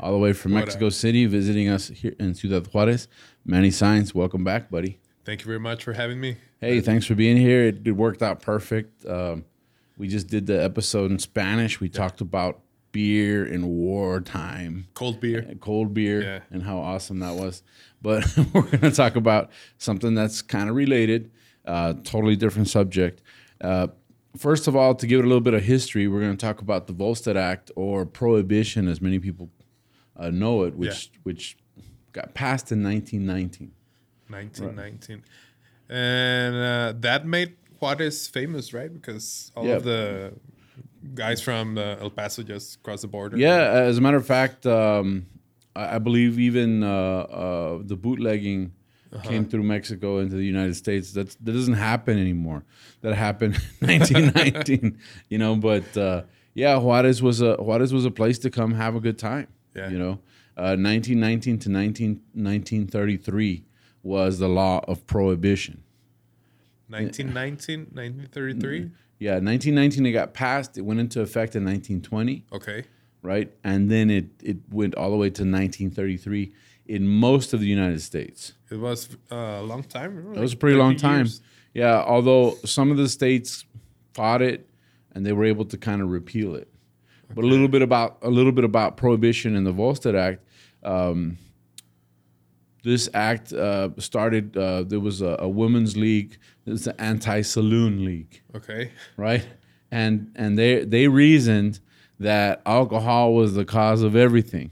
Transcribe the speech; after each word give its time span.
all 0.00 0.12
the 0.12 0.18
way 0.18 0.32
from 0.32 0.52
What 0.52 0.60
Mexico 0.60 0.86
up? 0.88 0.92
City, 0.92 1.26
visiting 1.26 1.68
us 1.68 1.88
here 1.88 2.14
in 2.18 2.34
Ciudad 2.34 2.66
Juarez. 2.72 3.08
Manny 3.44 3.70
Signs, 3.70 4.14
welcome 4.14 4.44
back, 4.44 4.70
buddy. 4.70 4.98
Thank 5.24 5.40
you 5.40 5.46
very 5.46 5.60
much 5.60 5.84
for 5.84 5.92
having 5.92 6.20
me. 6.20 6.36
Hey, 6.60 6.80
thanks 6.80 7.04
for 7.06 7.14
being 7.14 7.36
here. 7.36 7.64
It, 7.64 7.86
it 7.86 7.92
worked 7.92 8.22
out 8.22 8.40
perfect. 8.40 9.04
Um, 9.06 9.44
we 9.96 10.08
just 10.08 10.28
did 10.28 10.46
the 10.46 10.62
episode 10.62 11.10
in 11.10 11.18
Spanish. 11.18 11.80
We 11.80 11.88
talked 11.88 12.20
about 12.20 12.60
beer 12.92 13.44
in 13.46 13.66
wartime. 13.66 14.86
Cold 14.94 15.20
beer. 15.20 15.54
cold 15.60 15.92
beer 15.92 16.22
Yeah. 16.22 16.40
and 16.50 16.62
how 16.62 16.78
awesome 16.78 17.18
that 17.18 17.34
was. 17.34 17.62
But 18.00 18.24
we're 18.54 18.62
going 18.62 18.80
to 18.80 18.90
talk 18.90 19.16
about 19.16 19.50
something 19.76 20.14
that's 20.14 20.40
kind 20.40 20.70
of 20.70 20.76
related, 20.76 21.30
uh, 21.66 21.94
totally 22.04 22.36
different 22.36 22.68
subject. 22.68 23.20
Uh, 23.60 23.88
first 24.36 24.68
of 24.68 24.76
all, 24.76 24.94
to 24.94 25.06
give 25.06 25.18
it 25.20 25.24
a 25.24 25.28
little 25.28 25.40
bit 25.42 25.54
of 25.54 25.62
history, 25.64 26.08
we're 26.08 26.20
going 26.20 26.36
to 26.36 26.46
talk 26.46 26.60
about 26.62 26.86
the 26.86 26.92
Volstead 26.92 27.36
Act 27.36 27.70
or 27.76 28.06
Prohibition, 28.06 28.88
as 28.88 29.00
many 29.00 29.18
people 29.18 29.50
uh, 30.18 30.30
know 30.30 30.64
it, 30.64 30.74
which 30.74 31.10
which 31.22 31.56
got 32.12 32.34
passed 32.34 32.72
in 32.72 32.82
1919. 32.82 33.72
1919. 34.28 35.22
And 35.88 36.54
uh, 36.56 36.92
that 37.00 37.26
made 37.26 37.56
Juarez 37.80 38.28
famous, 38.28 38.74
right? 38.74 38.92
Because 38.92 39.50
all 39.56 39.66
Yeah. 39.66 39.76
of 39.76 39.84
the 39.84 40.32
guys 41.14 41.40
from 41.40 41.78
uh, 41.78 41.96
El 42.00 42.10
Paso 42.10 42.42
just 42.42 42.82
crossed 42.82 43.02
the 43.02 43.08
border. 43.08 43.36
Yeah, 43.36 43.70
as 43.88 43.98
a 43.98 44.00
matter 44.00 44.16
of 44.16 44.26
fact, 44.26 44.66
um, 44.66 45.26
I, 45.74 45.96
I 45.96 45.98
believe 45.98 46.38
even 46.38 46.82
uh, 46.82 46.88
uh, 46.90 47.78
the 47.82 47.96
bootlegging 47.96 48.72
came 49.22 49.46
through 49.46 49.62
Mexico 49.62 50.18
into 50.18 50.36
the 50.36 50.44
United 50.44 50.74
States. 50.76 51.12
That's 51.12 51.34
that 51.36 51.52
doesn't 51.52 51.74
happen 51.74 52.18
anymore. 52.18 52.64
That 53.00 53.14
happened 53.14 53.54
in 53.80 53.86
1919, 53.88 54.98
you 55.30 55.38
know. 55.38 55.56
But 55.56 55.96
uh, 55.96 56.22
yeah, 56.54 56.76
Juarez 56.78 57.22
was 57.22 57.40
a 57.40 57.54
Juarez 57.56 57.92
was 57.94 58.04
a 58.04 58.10
place 58.10 58.38
to 58.40 58.50
come 58.50 58.74
have 58.74 58.94
a 58.94 59.00
good 59.00 59.18
time. 59.18 59.46
Yeah. 59.74 59.90
You 59.90 59.98
know, 59.98 60.12
uh, 60.56 60.74
1919 60.76 61.58
to 61.60 61.68
19, 61.68 62.08
1933 62.34 63.64
was 64.02 64.38
the 64.38 64.48
law 64.48 64.80
of 64.88 65.06
prohibition. 65.06 65.82
1919, 66.88 67.88
1933. 67.92 68.90
Yeah, 69.18 69.32
1919 69.32 70.06
it 70.06 70.12
got 70.12 70.32
passed. 70.32 70.78
It 70.78 70.82
went 70.82 71.00
into 71.00 71.20
effect 71.20 71.54
in 71.56 71.64
1920. 71.64 72.44
Okay. 72.52 72.84
right? 73.22 73.52
And 73.64 73.90
then 73.90 74.10
it 74.10 74.26
it 74.42 74.56
went 74.70 74.94
all 74.94 75.10
the 75.10 75.16
way 75.16 75.28
to 75.30 75.42
1933 75.42 76.52
in 76.86 77.06
most 77.06 77.52
of 77.52 77.60
the 77.60 77.66
United 77.66 78.00
States. 78.00 78.54
It 78.70 78.76
was 78.78 79.10
uh, 79.30 79.34
a 79.34 79.62
long 79.62 79.82
time. 79.82 80.32
It 80.34 80.40
was 80.40 80.54
a 80.54 80.56
pretty 80.56 80.76
long 80.76 80.96
time. 80.96 81.28
Yeah, 81.74 82.02
although 82.02 82.56
some 82.64 82.90
of 82.90 82.96
the 82.96 83.08
states 83.08 83.64
fought 84.14 84.40
it 84.40 84.68
and 85.12 85.26
they 85.26 85.32
were 85.32 85.44
able 85.44 85.64
to 85.66 85.76
kind 85.76 86.00
of 86.00 86.08
repeal 86.10 86.54
it. 86.54 86.68
But 87.34 87.44
a 87.44 87.46
little 87.46 87.68
bit 87.68 87.82
about 87.82 88.18
a 88.22 88.30
little 88.30 88.52
bit 88.52 88.64
about 88.64 88.96
prohibition 88.96 89.54
and 89.56 89.66
the 89.66 89.72
Volstead 89.72 90.14
Act. 90.16 90.42
Um, 90.82 91.38
this 92.84 93.08
act 93.12 93.52
uh, 93.52 93.90
started. 93.98 94.56
Uh, 94.56 94.82
there 94.84 95.00
was 95.00 95.20
a, 95.20 95.36
a 95.40 95.48
women's 95.48 95.96
league. 95.96 96.38
It's 96.66 96.84
the 96.84 96.98
anti-saloon 97.00 98.04
league 98.04 98.42
Okay. 98.54 98.92
right? 99.16 99.46
And 99.90 100.30
and 100.36 100.58
they 100.58 100.84
they 100.84 101.08
reasoned 101.08 101.80
that 102.20 102.62
alcohol 102.66 103.34
was 103.34 103.54
the 103.54 103.64
cause 103.64 104.02
of 104.02 104.14
everything, 104.16 104.70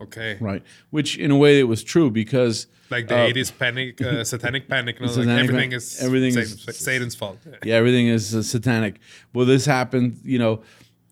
Okay. 0.00 0.36
right? 0.40 0.62
Which 0.90 1.16
in 1.18 1.30
a 1.30 1.36
way 1.36 1.60
it 1.60 1.64
was 1.64 1.82
true 1.84 2.10
because 2.10 2.66
Like 2.90 3.06
the 3.08 3.16
Uh, 3.16 3.28
80s 3.32 3.52
panic, 3.58 4.00
uh, 4.02 4.24
satanic 4.32 4.68
panic. 4.68 5.00
No, 5.00 5.06
like 5.06 5.14
Satanic 5.14 5.44
everything 5.44 5.70
pan- 5.70 5.76
is 5.76 6.02
everything 6.02 6.32
Satan's, 6.32 6.68
is- 6.68 6.76
Satan's 6.78 7.14
fault. 7.14 7.38
yeah, 7.64 7.74
everything 7.76 8.08
is 8.08 8.34
uh, 8.34 8.42
satanic. 8.42 8.98
Well, 9.32 9.46
this 9.46 9.66
happened. 9.66 10.18
You 10.24 10.38
know, 10.40 10.62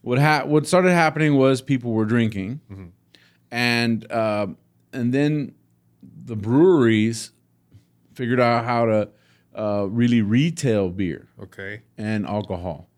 what 0.08 0.19
ha- 0.19 0.44
what 0.46 0.66
started 0.66 0.92
happening 0.92 1.36
was 1.36 1.60
people 1.60 1.92
were 1.92 2.06
drinking, 2.06 2.60
and 3.50 4.10
uh, 4.10 4.46
and 4.92 5.12
then 5.12 5.54
the 6.24 6.36
breweries 6.36 7.32
figured 8.14 8.41
out 8.41 8.64
how 8.64 8.84
to 8.86 9.08
uh, 9.54 9.86
really 9.91 10.22
retail 10.22 10.88
beer. 10.91 11.28
Okay. 11.42 11.82
and 11.96 12.26
alcohol 12.26 12.88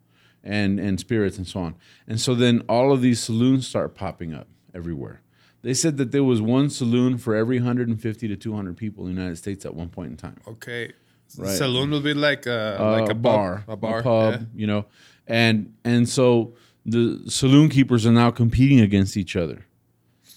and 0.44 0.78
and 0.80 0.98
spirits 1.00 1.36
and 1.38 1.46
so 1.46 1.60
on. 1.60 1.74
And 2.06 2.20
so 2.20 2.34
then 2.34 2.62
all 2.68 2.92
of 2.92 3.00
these 3.02 3.20
saloons 3.20 3.66
start 3.66 3.94
popping 3.94 4.32
up 4.34 4.46
everywhere. 4.74 5.20
They 5.62 5.74
said 5.74 5.96
that 5.98 6.10
there 6.12 6.24
was 6.24 6.40
one 6.40 6.70
saloon 6.70 7.18
for 7.18 7.34
every 7.34 7.58
150 7.58 8.28
to 8.28 8.36
200 8.36 8.76
people 8.76 9.06
in 9.06 9.14
the 9.14 9.20
United 9.20 9.36
States 9.36 9.66
at 9.66 9.74
one 9.74 9.88
point 9.90 10.10
in 10.12 10.16
time. 10.16 10.40
Okay. 10.48 10.92
Right. 11.36 11.56
Saloon 11.56 11.90
will 11.90 12.00
be 12.00 12.14
like 12.14 12.46
a, 12.46 12.76
Uh, 12.80 13.00
like 13.00 13.10
a, 13.10 13.14
bar, 13.14 13.62
pub, 13.66 13.72
a 13.72 13.76
bar, 13.76 14.02
pub, 14.02 14.32
yeah. 14.32 14.46
you 14.60 14.66
know. 14.66 14.86
And 15.26 15.74
and 15.84 16.08
so 16.08 16.54
the 16.86 17.20
saloon 17.28 17.68
keepers 17.68 18.06
are 18.06 18.12
now 18.12 18.30
competing 18.30 18.80
against 18.80 19.16
each 19.16 19.36
other 19.36 19.66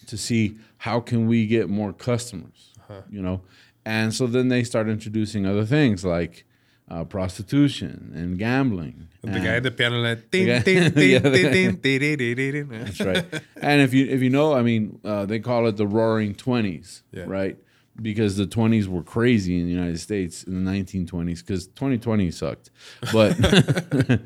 to 0.07 0.17
see 0.17 0.57
how 0.77 0.99
can 0.99 1.27
we 1.27 1.47
get 1.47 1.69
more 1.69 1.93
customers, 1.93 2.71
Uh-huh. 2.79 3.01
you 3.09 3.21
know. 3.21 3.41
And 3.85 4.13
so 4.13 4.27
then 4.27 4.47
they 4.49 4.63
start 4.63 4.87
introducing 4.89 5.45
other 5.45 5.65
things 5.65 6.03
like 6.05 6.45
uh, 6.89 7.03
prostitution 7.05 8.11
and 8.15 8.37
gambling. 8.37 9.07
The 9.21 9.29
and- 9.31 9.43
guy 9.43 9.55
at 9.55 9.63
the 9.63 9.71
piano 9.71 10.01
like 10.01 10.29
the. 10.31 10.45
That's 12.69 12.99
right. 13.01 13.25
and 13.61 13.81
if 13.81 13.93
you 13.93 14.05
if 14.07 14.21
you 14.21 14.29
know, 14.29 14.53
I 14.53 14.61
mean, 14.61 14.99
uh, 15.03 15.25
they 15.25 15.39
call 15.39 15.67
it 15.67 15.77
the 15.77 15.87
Roaring 15.87 16.35
Twenties, 16.35 17.03
Yeah. 17.11 17.23
right? 17.27 17.57
Because 18.01 18.37
the 18.37 18.47
twenties 18.47 18.89
were 18.89 19.03
crazy 19.03 19.59
in 19.59 19.65
the 19.67 19.71
United 19.71 19.99
States 19.99 20.43
in 20.43 20.63
the 20.65 20.71
1920s. 20.71 21.39
Because 21.45 21.67
2020 21.67 22.31
sucked, 22.31 22.71
but 23.13 23.37
the 23.37 24.19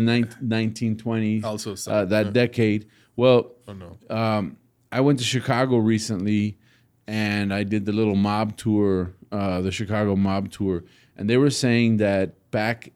nine- 0.00 0.24
1920s, 0.42 1.42
Also 1.44 1.74
uh, 1.90 2.04
that 2.06 2.26
yeah. 2.26 2.32
decade. 2.32 2.86
Well, 3.16 3.52
Oh 3.66 3.72
no. 3.72 3.96
um, 4.14 4.56
I 4.92 5.00
went 5.00 5.18
to 5.20 5.24
Chicago 5.24 5.78
recently, 5.78 6.58
and 7.06 7.52
I 7.54 7.62
did 7.64 7.86
the 7.86 7.92
little 7.92 8.14
mob 8.14 8.56
tour, 8.56 9.14
uh, 9.32 9.60
the 9.62 9.70
Chicago 9.72 10.16
mob 10.16 10.50
tour, 10.50 10.84
and 11.16 11.28
they 11.30 11.36
were 11.36 11.50
saying 11.50 11.96
that 11.98 12.50
back 12.50 12.92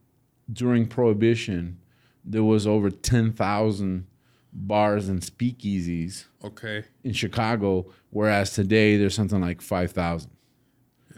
during 0.53 0.87
Prohibition, 0.87 1.79
there 2.25 2.45
was 2.45 2.67
over 2.67 2.91
ten 2.91 3.33
thousand 3.33 4.07
bars 4.53 5.09
and 5.09 5.21
speakeasies 5.21 6.25
Okay. 6.45 6.85
in 7.05 7.13
Chicago, 7.13 7.87
whereas 8.11 8.53
today 8.53 8.97
there's 8.97 9.15
something 9.15 9.41
like 9.41 9.61
five 9.61 9.93
thousand. 9.93 10.31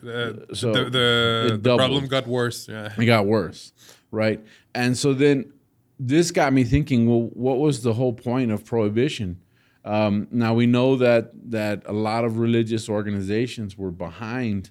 Uh, 0.03 0.33
so 0.55 0.73
the 0.73 0.85
the, 0.91 1.59
the 1.61 1.77
problem 1.77 2.07
got 2.07 2.27
worse. 2.27 2.69
Yeah. 2.69 2.93
It 2.97 3.05
got 3.05 3.27
worse, 3.27 3.73
right? 4.11 4.41
And 4.75 4.97
so 4.97 5.13
then 5.15 5.53
this 5.99 6.31
got 6.31 6.53
me 6.53 6.65
thinking. 6.65 7.07
Well, 7.09 7.29
what 7.35 7.59
was 7.59 7.83
the 7.83 7.93
whole 7.93 8.15
point 8.15 8.51
of 8.51 8.65
prohibition? 8.65 9.41
Um, 9.85 10.27
now 10.31 10.55
we 10.55 10.67
know 10.67 10.97
that 10.97 11.31
that 11.51 11.83
a 11.87 11.93
lot 11.93 12.25
of 12.25 12.39
religious 12.39 12.89
organizations 12.89 13.77
were 13.77 13.91
behind 13.91 14.71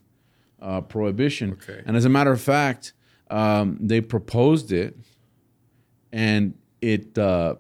uh, 0.62 0.82
prohibition, 0.82 1.54
Okay. 1.54 1.82
and 1.86 1.96
as 1.96 2.06
a 2.06 2.10
matter 2.10 2.32
of 2.32 2.42
fact, 2.42 2.94
um, 3.30 3.78
they 3.82 4.02
proposed 4.02 4.72
it, 4.72 4.98
and 6.12 6.54
it 6.82 7.18
uh, 7.18 7.56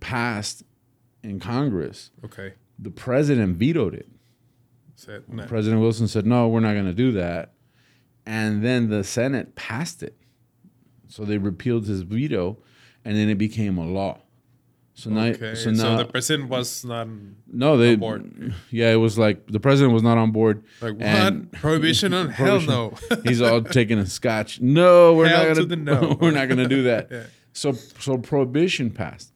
passed 0.00 0.62
in 1.22 1.40
Congress. 1.40 2.10
Okay. 2.24 2.54
The 2.78 2.90
president 2.90 3.56
vetoed 3.56 3.94
it. 3.94 4.08
Said, 4.96 5.24
no. 5.28 5.44
President 5.44 5.80
Wilson 5.82 6.06
said, 6.08 6.24
"No, 6.24 6.48
we're 6.48 6.60
not 6.60 6.72
going 6.72 6.86
to 6.86 6.94
do 6.94 7.12
that," 7.12 7.52
and 8.24 8.64
then 8.64 8.88
the 8.88 9.02
Senate 9.04 9.54
passed 9.56 10.02
it. 10.02 10.16
So 11.08 11.24
they 11.24 11.36
repealed 11.36 11.86
his 11.86 12.02
veto, 12.02 12.58
and 13.04 13.16
then 13.16 13.28
it 13.28 13.34
became 13.36 13.76
a 13.76 13.84
law. 13.86 14.20
So 14.96 15.10
now, 15.10 15.24
Okay. 15.26 15.56
so 15.56 15.74
So, 15.74 15.82
now, 15.90 15.96
the 15.98 16.04
president 16.04 16.48
was 16.48 16.84
not 16.84 17.08
no, 17.52 17.76
they, 17.76 17.94
on 17.94 17.98
board. 17.98 18.54
yeah, 18.70 18.92
it 18.92 18.96
was 18.96 19.18
like 19.18 19.46
the 19.48 19.58
president 19.60 19.92
was 19.92 20.04
not 20.04 20.16
on 20.16 20.30
board. 20.30 20.62
like 20.80 20.94
what 20.96 21.50
prohibition 21.52 22.14
on 22.14 22.30
hell 22.30 22.60
no. 22.60 22.94
He's 23.24 23.42
all 23.42 23.60
taking 23.62 23.98
a 23.98 24.06
scotch. 24.06 24.60
No, 24.62 25.14
we're 25.14 25.26
Hell 25.28 25.54
not 25.56 25.68
gonna. 25.68 25.76
no. 25.76 26.16
we're 26.20 26.30
not 26.30 26.48
gonna 26.48 26.68
do 26.68 26.84
that. 26.84 27.08
Yeah. 27.10 27.24
So 27.52 27.72
so 27.72 28.16
prohibition 28.18 28.90
passed, 28.92 29.32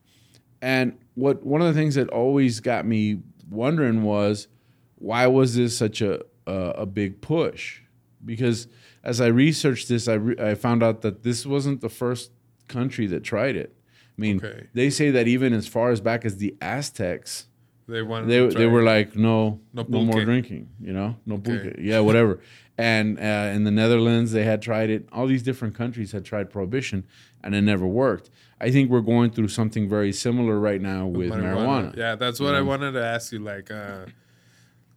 and 0.63 0.97
what 1.15 1.45
one 1.45 1.61
of 1.61 1.67
the 1.67 1.79
things 1.81 1.95
that 1.97 2.09
always 2.11 2.61
got 2.61 2.87
me 2.87 3.21
wondering 3.51 4.03
was 4.03 4.49
why 4.97 5.27
was 5.27 5.55
this 5.57 5.77
such 5.77 6.01
a 6.03 6.21
a, 6.47 6.53
a 6.79 6.87
big 6.87 7.21
push? 7.21 7.81
Because 8.25 8.69
as 9.05 9.21
I 9.21 9.27
researched 9.27 9.89
this, 9.89 10.09
I 10.09 10.15
re- 10.15 10.37
I 10.39 10.55
found 10.55 10.83
out 10.83 11.03
that 11.03 11.23
this 11.23 11.45
wasn't 11.45 11.81
the 11.81 11.89
first 11.89 12.31
country 12.69 13.07
that 13.09 13.23
tried 13.25 13.55
it. 13.57 13.75
I 14.17 14.21
mean, 14.21 14.37
Okay. 14.39 14.67
they 14.75 14.91
say 14.91 15.11
that 15.11 15.29
even 15.29 15.53
as 15.53 15.69
far 15.69 15.91
as 15.91 16.01
back 16.01 16.25
as 16.25 16.39
the 16.39 16.57
Aztecs 16.61 17.48
They 17.89 18.03
wanted. 18.03 18.29
they 18.29 18.47
they 18.61 18.67
were 18.67 18.83
like 18.83 19.17
no 19.17 19.61
No 19.73 19.85
no, 19.89 20.05
more 20.05 20.25
drinking 20.25 20.69
you 20.81 20.93
know 20.93 21.17
no 21.27 21.37
Okay. 21.37 21.51
pulque. 21.59 21.77
yeah 21.79 22.01
whatever 22.01 22.39
and 22.77 23.19
uh, 23.19 23.55
in 23.57 23.65
the 23.65 23.71
netherlands 23.71 24.31
they 24.33 24.45
had 24.45 24.61
tried 24.63 24.91
it 24.91 25.09
all 25.11 25.27
these 25.27 25.43
different 25.43 25.75
countries 25.75 26.13
had 26.13 26.25
tried 26.25 26.51
prohibition 26.51 27.05
and 27.43 27.55
it 27.55 27.63
never 27.63 27.87
worked 27.87 28.31
i 28.61 28.71
think 28.71 28.91
we're 28.91 29.01
going 29.15 29.31
through 29.31 29.49
something 29.49 29.89
very 29.89 30.13
similar 30.13 30.59
right 30.61 30.83
now 30.83 31.07
with 31.07 31.31
marijuana, 31.31 31.97
Yeah, 31.97 32.15
that's 32.17 32.39
what 32.41 32.55
I 32.55 32.61
wanted 32.61 32.93
to 32.93 33.05
ask 33.05 33.33
you. 33.33 33.39
Like, 33.39 33.71
uh, 33.71 34.07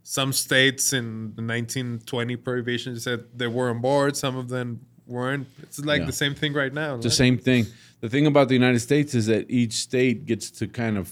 some 0.03 0.33
states 0.33 0.93
in 0.93 1.33
the 1.35 1.43
1920 1.43 2.35
prohibition 2.37 2.99
said 2.99 3.23
they 3.35 3.47
were 3.47 3.69
on 3.69 3.79
board. 3.81 4.17
Some 4.17 4.35
of 4.35 4.49
them 4.49 4.81
weren't. 5.05 5.47
It's 5.61 5.79
like 5.79 5.99
Yeah. 6.01 6.05
the 6.07 6.11
same 6.23 6.33
thing 6.33 6.53
right 6.53 6.73
now. 6.73 6.95
It's 6.95 7.03
the 7.03 7.11
same 7.25 7.37
thing 7.37 7.65
the 8.01 8.09
thing 8.09 8.25
about 8.25 8.47
the 8.47 8.55
united 8.55 8.79
states 8.79 9.13
is 9.13 9.27
that 9.27 9.43
each 9.49 9.73
state 9.73 10.25
gets 10.25 10.49
to 10.59 10.67
kind 10.67 10.97
of 10.97 11.05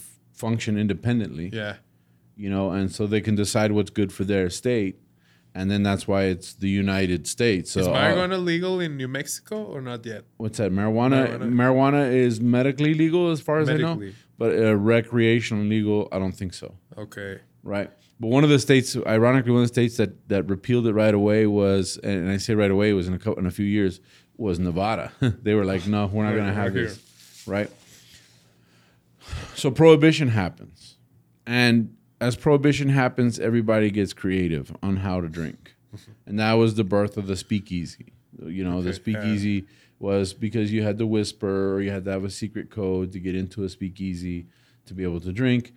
function 0.44 0.72
independently. 0.84 1.48
Yeah. 1.62 1.74
you 2.44 2.50
know 2.54 2.66
and 2.76 2.86
so 2.96 3.00
they 3.14 3.22
can 3.28 3.34
decide 3.44 3.70
what's 3.76 3.92
good 4.00 4.10
for 4.16 4.24
their 4.32 4.46
state 4.62 4.94
and 5.58 5.64
then 5.72 5.82
that's 5.88 6.04
why 6.10 6.20
it's 6.32 6.48
the 6.64 6.72
united 6.84 7.20
states. 7.36 7.66
So 7.72 7.80
Is 7.80 7.86
uh, 7.88 7.92
marijuana 8.00 8.38
legal 8.52 8.74
in 8.84 8.90
New 9.02 9.10
Mexico 9.18 9.56
or 9.74 9.80
not 9.90 10.00
yet? 10.12 10.22
what's 10.42 10.58
that? 10.62 10.70
Marijuana, 10.78 11.18
Marijuana. 11.26 11.52
marijuana 11.60 12.02
is 12.26 12.34
medically 12.58 12.92
legal 13.04 13.24
as 13.34 13.40
far 13.48 13.56
as 13.62 13.68
i 13.74 13.76
know 13.86 13.94
but 14.40 14.50
uh, 14.64 14.74
recreational 14.98 15.64
legal 15.76 15.98
i 16.14 16.16
don't 16.22 16.36
think 16.40 16.52
so. 16.62 16.68
Okay. 17.04 17.32
right. 17.76 17.90
But 18.22 18.28
one 18.36 18.44
of 18.46 18.50
the 18.54 18.60
states 18.68 18.88
ironically 19.16 19.52
one 19.58 19.62
of 19.64 19.68
the 19.70 19.74
states 19.78 19.94
that 20.00 20.10
that 20.32 20.42
repealed 20.56 20.84
it 20.90 20.94
right 21.04 21.16
away 21.22 21.40
was 21.62 21.84
and 22.10 22.30
i 22.34 22.38
say 22.44 22.52
right 22.64 22.74
away 22.76 22.88
was 23.00 23.06
in 23.10 23.14
a, 23.18 23.20
cou- 23.24 23.38
in 23.42 23.46
a 23.52 23.54
few 23.58 23.68
years 23.78 23.94
was 24.46 24.56
nevada. 24.68 25.06
They 25.46 25.54
were 25.58 25.66
like 25.72 25.82
no 25.94 26.00
we're 26.12 26.26
not 26.28 26.34
going 26.40 26.50
to 26.54 26.58
have 26.62 26.72
this. 26.80 26.92
right 27.54 27.70
so 29.60 29.70
prohibition 29.70 30.28
happens 30.28 30.96
and 31.46 31.94
as 32.20 32.36
prohibition 32.36 32.88
happens 32.88 33.38
everybody 33.38 33.90
gets 33.90 34.12
creative 34.12 34.74
on 34.82 34.96
how 34.96 35.20
to 35.20 35.28
drink 35.28 35.74
and 36.26 36.38
that 36.38 36.54
was 36.54 36.74
the 36.74 36.84
birth 36.84 37.16
of 37.16 37.26
the 37.26 37.36
speakeasy 37.36 38.12
you 38.44 38.64
know 38.64 38.80
the 38.82 38.90
Okay, 38.90 39.10
yeah. 39.12 39.20
speakeasy 39.20 39.66
was 39.98 40.32
because 40.32 40.72
you 40.72 40.82
had 40.82 40.98
to 40.98 41.06
whisper 41.06 41.74
or 41.74 41.82
you 41.82 41.90
had 41.90 42.04
to 42.06 42.10
have 42.10 42.24
a 42.24 42.30
secret 42.30 42.70
code 42.70 43.12
to 43.12 43.18
get 43.20 43.34
into 43.34 43.64
a 43.64 43.68
speakeasy 43.68 44.46
to 44.86 44.94
be 44.94 45.02
able 45.02 45.20
to 45.20 45.32
drink 45.32 45.72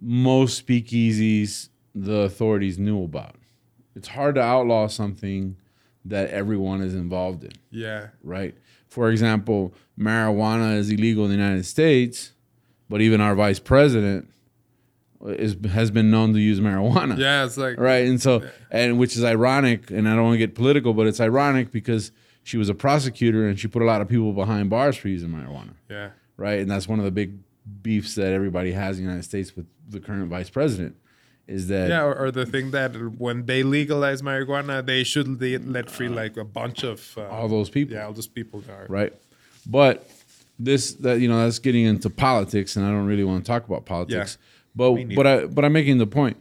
most 0.00 0.66
speakeasies 0.66 1.68
the 1.94 2.20
authorities 2.22 2.78
knew 2.78 3.04
about 3.04 3.36
it's 3.94 4.08
hard 4.08 4.34
to 4.34 4.40
outlaw 4.40 4.86
something 4.88 5.56
that 6.04 6.28
everyone 6.30 6.80
is 6.82 6.94
involved 6.94 7.44
in 7.44 7.52
Yeah. 7.70 8.08
right? 8.24 8.56
For 8.88 9.10
example, 9.10 9.72
marijuana 9.98 10.76
is 10.76 10.90
illegal 10.90 11.24
in 11.26 11.30
the 11.30 11.36
United 11.36 11.64
States, 11.64 12.32
but 12.92 13.00
even 13.00 13.22
our 13.22 13.34
vice 13.34 13.58
president 13.58 14.28
is 15.24 15.56
has 15.70 15.90
been 15.90 16.10
known 16.10 16.34
to 16.34 16.38
use 16.38 16.60
marijuana. 16.60 17.16
Yeah. 17.16 17.46
It's 17.46 17.56
like. 17.56 17.80
Right. 17.80 18.06
And 18.06 18.20
so 18.20 18.42
and 18.70 18.98
which 18.98 19.16
is 19.16 19.24
ironic, 19.24 19.90
and 19.90 20.06
I 20.06 20.14
don't 20.14 20.24
want 20.24 20.34
to 20.34 20.38
get 20.38 20.54
political, 20.54 20.92
but 20.92 21.06
it's 21.06 21.18
ironic 21.18 21.72
because 21.72 22.12
she 22.42 22.58
was 22.58 22.68
a 22.68 22.74
prosecutor 22.74 23.48
and 23.48 23.58
she 23.58 23.66
put 23.66 23.80
a 23.80 23.86
lot 23.86 24.02
of 24.02 24.10
people 24.10 24.34
behind 24.34 24.68
bars 24.68 24.94
for 24.98 25.08
using 25.08 25.30
marijuana. 25.30 25.72
Yeah. 25.88 26.10
Right. 26.36 26.60
And 26.60 26.70
that's 26.70 26.86
one 26.86 26.98
of 26.98 27.06
the 27.06 27.10
big 27.10 27.38
beefs 27.82 28.14
that 28.16 28.30
everybody 28.30 28.72
has 28.72 28.98
in 28.98 29.04
the 29.04 29.08
United 29.08 29.24
States 29.24 29.56
with 29.56 29.64
the 29.88 29.98
current 29.98 30.28
vice 30.28 30.50
president. 30.50 30.96
Is 31.46 31.68
that 31.68 31.88
Yeah, 31.88 32.04
or, 32.04 32.14
or 32.26 32.30
the 32.30 32.44
thing 32.44 32.72
that 32.72 32.92
when 33.18 33.46
they 33.46 33.62
legalize 33.62 34.20
marijuana, 34.20 34.84
they 34.84 35.02
should 35.02 35.40
let 35.66 35.90
free 35.90 36.10
like 36.10 36.36
a 36.36 36.44
bunch 36.44 36.82
of 36.84 37.16
uh, 37.16 37.26
all 37.28 37.48
those 37.48 37.70
people. 37.70 37.96
yeah, 37.96 38.04
all 38.04 38.12
those 38.12 38.26
people 38.26 38.62
are 38.68 38.86
right? 38.88 39.14
But 39.66 40.06
this 40.58 40.94
that 40.94 41.20
you 41.20 41.28
know 41.28 41.42
that's 41.44 41.58
getting 41.58 41.84
into 41.84 42.10
politics, 42.10 42.76
and 42.76 42.84
I 42.86 42.90
don't 42.90 43.06
really 43.06 43.24
want 43.24 43.44
to 43.44 43.48
talk 43.48 43.66
about 43.66 43.84
politics. 43.86 44.38
but 44.74 44.94
but 45.16 45.26
I 45.26 45.46
but 45.46 45.64
I'm 45.64 45.72
making 45.72 45.98
the 45.98 46.06
point. 46.06 46.36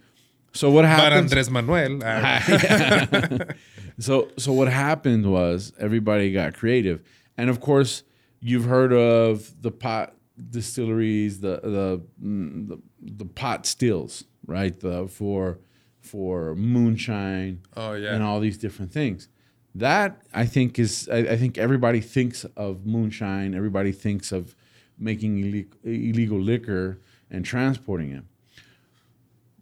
So 0.54 0.69
what 0.69 0.84
happened? 0.86 1.30
But? 1.30 1.38
Andres 1.38 1.50
Manuel, 1.50 2.04
uh, 2.04 2.40
so 4.00 4.30
so 4.38 4.52
what 4.52 4.68
happened 4.68 5.31
was 5.31 5.74
everybody 5.80 6.31
got 6.34 6.54
creative, 6.54 7.02
and 7.38 7.50
of 7.50 7.60
course 7.62 8.04
you've 8.42 8.66
heard 8.66 8.92
of 8.94 9.62
the 9.62 9.72
pot 9.72 10.13
distilleries, 10.50 11.40
the 11.40 11.60
the 11.63 12.02
mm, 12.24 12.68
the, 12.68 12.78
the 13.02 13.25
pot 13.25 13.66
stills, 13.66 14.25
right? 14.46 14.78
The 14.80 15.08
for 15.08 15.60
for 16.02 16.56
moonshine 16.56 17.62
Oh, 17.78 17.94
yeah. 17.94 18.13
and 18.16 18.24
all 18.24 18.40
these 18.40 18.58
different 18.58 18.92
things. 18.92 19.28
That 19.75 20.21
I 20.33 20.45
think 20.45 20.77
is 20.79 21.07
I, 21.12 21.18
I 21.19 21.38
think 21.38 21.57
everybody 21.57 22.01
thinks 22.01 22.44
of 22.57 22.85
moonshine. 22.85 23.53
Everybody 23.56 23.91
thinks 23.91 24.31
of 24.31 24.56
making 25.00 25.38
ille- 25.38 25.65
illegal 25.83 26.39
liquor 26.39 27.00
and 27.29 27.45
transporting 27.45 28.12
it. 28.12 28.23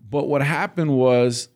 But 0.09 0.27
what 0.27 0.41
happened 0.41 0.97
was 0.97 1.49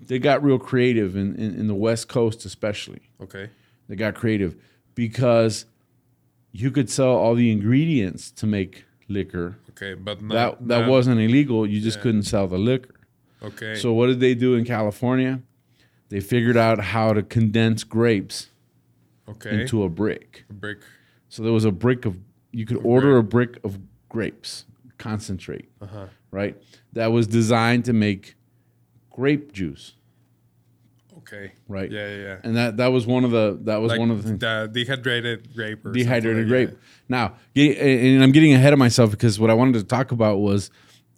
they 0.00 0.18
got 0.20 0.42
real 0.44 0.58
creative 0.58 1.16
in, 1.16 1.34
in, 1.34 1.54
in 1.58 1.66
the 1.66 1.74
West 1.74 2.08
Coast, 2.08 2.44
especially. 2.44 3.00
okay, 3.20 3.50
They 3.88 3.96
got 3.96 4.14
creative 4.14 4.54
because 4.94 5.66
you 6.52 6.70
could 6.70 6.88
sell 6.88 7.08
all 7.16 7.34
the 7.34 7.50
ingredients 7.50 8.30
to 8.30 8.46
make 8.46 8.84
liquor. 9.08 9.58
okay, 9.70 9.94
but 9.94 10.22
not, 10.22 10.34
That 10.60 10.68
that 10.68 10.80
not- 10.82 10.88
wasn't 10.90 11.20
illegal. 11.20 11.66
You 11.66 11.80
just 11.80 11.96
Yeah. 11.98 12.02
couldn't 12.04 12.22
sell 12.22 12.46
the 12.46 12.58
liquor. 12.58 12.94
okay. 13.42 13.74
So 13.74 13.92
what 13.92 14.06
did 14.06 14.20
they 14.20 14.34
do 14.36 14.54
in 14.54 14.64
California? 14.64 15.42
They 16.08 16.20
figured 16.20 16.56
out 16.56 16.78
how 16.80 17.12
to 17.12 17.22
condense 17.22 17.84
grapes 17.84 18.48
okay, 19.28 19.60
into 19.60 19.82
a 19.82 19.88
brick. 19.88 20.44
brick. 20.50 20.78
So 21.28 21.42
there 21.42 21.52
was 21.52 21.64
a 21.64 21.72
brick 21.72 22.06
of 22.06 22.18
you 22.52 22.64
could 22.64 22.78
order 22.78 23.18
a 23.18 23.22
brick 23.22 23.58
of 23.62 23.78
grapes 24.08 24.64
concentrate, 24.96 25.68
Uh-huh. 25.82 26.06
right? 26.30 26.56
That 26.94 27.08
was 27.12 27.26
designed 27.26 27.84
to 27.84 27.92
make 27.92 28.36
grape 29.10 29.52
juice, 29.52 29.94
Okay, 31.18 31.52
right? 31.68 31.90
yeah, 31.90 32.08
yeah, 32.08 32.16
yeah. 32.22 32.36
And 32.42 32.56
that 32.56 32.78
that 32.78 32.86
was 32.88 33.06
one 33.06 33.24
of 33.24 33.30
the 33.30 33.58
that 33.64 33.76
was 33.82 33.90
Like 33.90 34.00
one 34.00 34.10
of 34.10 34.22
the 34.22 34.28
things. 34.30 34.40
the 34.40 34.70
dehydrated 34.72 35.54
grape 35.54 35.84
or 35.84 35.92
dehydrated 35.92 36.44
something 36.44 36.48
grape. 36.48 36.68
like 36.70 36.78
Now, 37.08 37.34
and 37.54 38.22
I'm 38.22 38.32
getting 38.32 38.54
ahead 38.54 38.72
of 38.72 38.78
myself 38.78 39.10
because 39.10 39.38
what 39.38 39.50
I 39.50 39.54
wanted 39.54 39.74
to 39.74 39.84
talk 39.84 40.10
about 40.10 40.38
was 40.38 40.70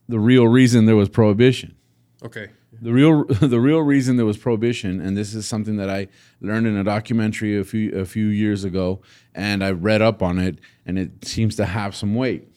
the 0.08 0.18
real 0.18 0.48
reason 0.48 0.86
there 0.86 0.96
was 0.96 1.08
prohibition. 1.08 1.76
Okay, 2.24 2.48
The 2.72 2.92
real 2.92 3.24
the 3.40 3.60
real 3.60 3.80
reason 3.80 4.16
there 4.16 4.26
was 4.26 4.38
prohibition, 4.38 5.00
and 5.00 5.16
this 5.16 5.34
is 5.34 5.46
something 5.46 5.76
that 5.76 5.90
I 5.90 6.08
learned 6.40 6.66
in 6.66 6.76
a 6.76 6.84
documentary 6.84 7.58
a 7.58 7.64
few 7.64 7.98
a 7.98 8.04
few 8.04 8.26
years 8.26 8.64
ago, 8.64 9.00
and 9.34 9.64
I 9.64 9.72
read 9.72 10.02
up 10.02 10.22
on 10.22 10.38
it, 10.38 10.58
and 10.86 10.98
it 10.98 11.24
seems 11.24 11.56
to 11.56 11.66
have 11.66 11.94
some 11.94 12.14
weight. 12.14 12.48